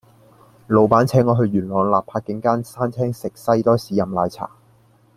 [0.65, 4.49] 老闆請我去元朗納柏徑間餐廳食西多士飲奶茶